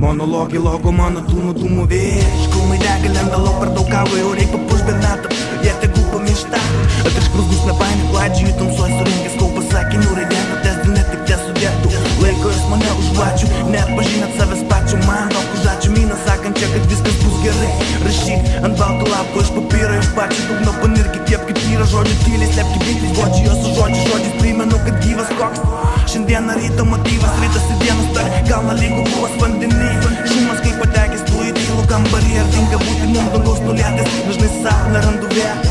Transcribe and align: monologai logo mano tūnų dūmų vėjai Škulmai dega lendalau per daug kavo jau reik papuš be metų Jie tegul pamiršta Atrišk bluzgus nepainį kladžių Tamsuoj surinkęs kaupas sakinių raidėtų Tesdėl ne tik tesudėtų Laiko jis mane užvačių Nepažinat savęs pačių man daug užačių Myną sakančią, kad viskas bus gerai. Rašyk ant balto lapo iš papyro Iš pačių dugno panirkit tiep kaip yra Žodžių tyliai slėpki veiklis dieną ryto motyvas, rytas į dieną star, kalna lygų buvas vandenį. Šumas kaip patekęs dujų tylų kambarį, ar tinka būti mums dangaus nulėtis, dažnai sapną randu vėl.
monologai 0.00 0.60
logo 0.64 0.90
mano 0.96 1.20
tūnų 1.28 1.52
dūmų 1.58 1.84
vėjai 1.90 2.28
Škulmai 2.44 2.78
dega 2.80 3.10
lendalau 3.14 3.52
per 3.60 3.72
daug 3.76 3.88
kavo 3.92 4.16
jau 4.16 4.30
reik 4.36 4.52
papuš 4.54 4.84
be 4.86 4.94
metų 5.02 5.32
Jie 5.64 5.74
tegul 5.82 6.06
pamiršta 6.14 6.60
Atrišk 7.04 7.34
bluzgus 7.34 7.66
nepainį 7.68 8.06
kladžių 8.12 8.54
Tamsuoj 8.60 8.94
surinkęs 8.96 9.36
kaupas 9.42 9.68
sakinių 9.74 10.16
raidėtų 10.16 10.58
Tesdėl 10.64 10.94
ne 10.96 11.04
tik 11.10 11.26
tesudėtų 11.28 11.92
Laiko 12.24 12.52
jis 12.54 12.64
mane 12.72 12.94
užvačių 13.02 13.50
Nepažinat 13.74 14.36
savęs 14.40 14.64
pačių 14.72 15.02
man 15.04 15.34
daug 15.34 15.54
užačių 15.58 15.92
Myną 15.98 16.16
sakančią, 16.24 16.68
kad 16.70 16.84
viskas 16.92 17.16
bus 17.24 17.38
gerai. 17.44 17.70
Rašyk 18.06 18.64
ant 18.64 18.80
balto 18.80 19.10
lapo 19.10 19.44
iš 19.44 19.52
papyro 19.56 20.00
Iš 20.00 20.12
pačių 20.16 20.48
dugno 20.48 20.76
panirkit 20.80 21.28
tiep 21.28 21.44
kaip 21.50 21.64
yra 21.74 21.88
Žodžių 21.92 22.16
tyliai 22.24 22.52
slėpki 22.54 22.84
veiklis 22.86 23.09
dieną 26.30 26.54
ryto 26.54 26.84
motyvas, 26.84 27.32
rytas 27.42 27.64
į 27.74 27.76
dieną 27.80 28.04
star, 28.10 28.28
kalna 28.46 28.76
lygų 28.78 29.02
buvas 29.08 29.32
vandenį. 29.40 29.88
Šumas 30.30 30.62
kaip 30.62 30.78
patekęs 30.84 31.26
dujų 31.32 31.56
tylų 31.58 31.88
kambarį, 31.90 32.38
ar 32.44 32.54
tinka 32.54 32.80
būti 32.84 33.10
mums 33.16 33.34
dangaus 33.34 33.66
nulėtis, 33.66 34.16
dažnai 34.28 34.54
sapną 34.60 35.04
randu 35.08 35.34
vėl. 35.34 35.69